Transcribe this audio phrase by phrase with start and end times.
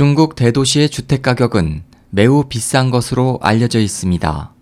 [0.00, 4.54] 중국 대도시의 주택 가격은 매우 비싼 것으로 알려져 있습니다.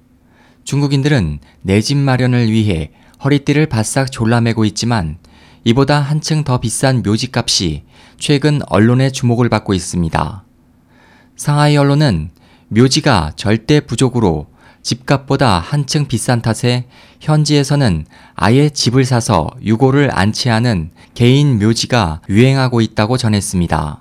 [0.64, 2.90] 중국인들은 내 집 마련을 위해
[3.22, 5.18] 허리띠를 바싹 졸라매고 있지만
[5.62, 7.84] 이보다 한층 더 비싼 묘지 값이
[8.18, 10.44] 최근 언론의 주목을 받고 있습니다.
[11.36, 12.30] 상하이 언론은
[12.66, 14.48] 묘지가 절대 부족으로
[14.82, 16.88] 집값보다 한층 비싼 탓에
[17.20, 24.00] 현지에서는 아예 집을 사서 유고를 안치하는 개인 묘지가 유행하고 있다고 전했습니다.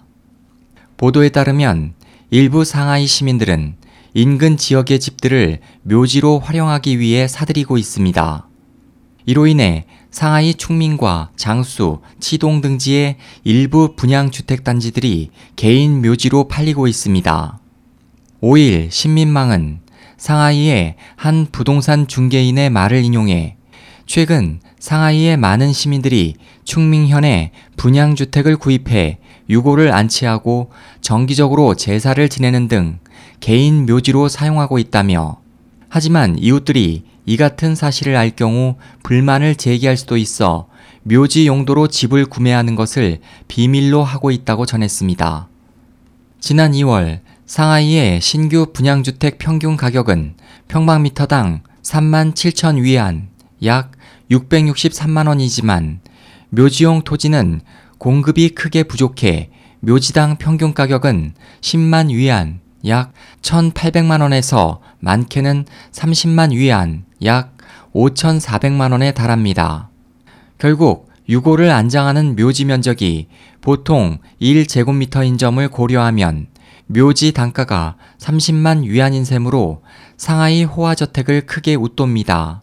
[0.98, 1.94] 보도에 따르면
[2.32, 3.76] 일부 상하이 시민들은
[4.16, 8.48] 인근 지역의 집들을 묘지로 활용하기 위해 사들이고 있습니다.
[9.28, 17.60] 이로 인해 상하이 충민과 장수, 치동 등지의 일부 분양 주택 단지들이 개인 묘지로 팔리고 있습니다.
[18.42, 19.82] 5일 신민망은
[20.18, 23.57] 상하이의 한 부동산 중개인의 말을 인용해
[24.08, 30.72] 최근 상하이의 많은 시민들이 충민현에 분양주택을 구입해 유고를 안치하고
[31.02, 33.00] 정기적으로 제사를 지내는 등
[33.42, 35.42] 개인 묘지로 사용하고 있다며
[35.90, 40.70] 하지만 이웃들이 이 같은 사실을 알 경우 불만을 제기할 수도 있어
[41.04, 45.50] 묘지 용도로 집을 구매하는 것을 비밀로 하고 있다고 전했습니다.
[46.40, 50.36] 지난 2월 상하이의 신규 분양주택 평균 가격은
[50.70, 53.30] 평방미터당 3만 7천 위안,
[53.64, 53.97] 약
[54.32, 56.00] 663만 원이지만
[56.50, 57.62] 묘지용 토지는
[57.98, 67.56] 공급이 크게 부족해 묘지당 평균 가격은 10만 위안, 약 1,800만 원에서 많게는 30만 위안, 약
[67.94, 69.90] 5,400만 원에 달합니다.
[70.58, 73.28] 결국 유고를 안장하는 묘지 면적이
[73.62, 76.48] 보통 1제곱미터인 점을 고려하면
[76.88, 79.84] 묘지 단가가 30만 위안인 셈으로
[80.16, 82.62] 상하이 호화저택을 크게 웃돕니다.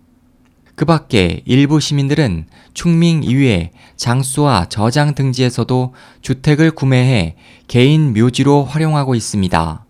[0.76, 7.36] 그 밖에 일부 시민들은 충밍 이외 장수와 저장 등지에서도 주택을 구매해
[7.68, 9.86] 개인 묘지로 활용하고 있습니다.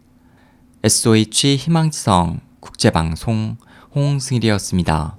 [0.83, 3.57] SOH 희망지성 국제방송
[3.95, 5.17] 홍승일이었습니다.